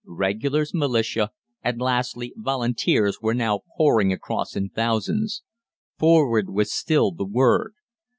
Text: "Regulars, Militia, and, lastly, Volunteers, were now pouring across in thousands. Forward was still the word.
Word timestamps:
"Regulars, 0.07 0.73
Militia, 0.73 1.29
and, 1.61 1.79
lastly, 1.79 2.33
Volunteers, 2.35 3.21
were 3.21 3.35
now 3.35 3.59
pouring 3.77 4.11
across 4.11 4.55
in 4.55 4.69
thousands. 4.69 5.43
Forward 5.99 6.49
was 6.49 6.71
still 6.73 7.11
the 7.11 7.23
word. 7.23 7.73